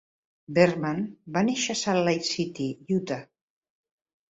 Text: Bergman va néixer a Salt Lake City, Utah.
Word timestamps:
Bergman 0.57 1.03
va 1.35 1.43
néixer 1.51 1.77
a 1.77 1.81
Salt 1.83 2.05
Lake 2.09 2.27
City, 2.31 2.69
Utah. 2.99 3.21